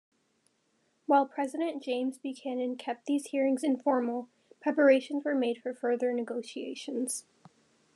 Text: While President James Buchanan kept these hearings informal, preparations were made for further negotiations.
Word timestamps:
While 1.05 1.27
President 1.27 1.83
James 1.83 2.17
Buchanan 2.17 2.75
kept 2.75 3.05
these 3.05 3.27
hearings 3.27 3.63
informal, 3.63 4.29
preparations 4.59 5.23
were 5.23 5.35
made 5.35 5.61
for 5.61 5.75
further 5.75 6.11
negotiations. 6.11 7.25